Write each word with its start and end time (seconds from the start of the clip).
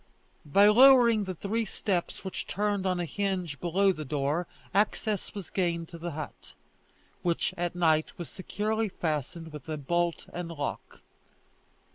By 0.47 0.65
lowering 0.67 1.25
the 1.25 1.35
three 1.35 1.63
steps 1.63 2.25
which 2.25 2.47
turned 2.47 2.87
on 2.87 2.99
a 2.99 3.05
hinge 3.05 3.59
below 3.59 3.91
the 3.91 4.03
door, 4.03 4.47
access 4.73 5.35
was 5.35 5.51
gained 5.51 5.89
to 5.89 5.99
the 5.99 6.13
hut, 6.13 6.55
which 7.21 7.53
at 7.55 7.75
night 7.75 8.17
was 8.17 8.27
securely 8.27 8.89
fastened 8.89 9.53
with 9.53 9.67
bolt 9.85 10.25
and 10.33 10.49
lock. 10.49 11.01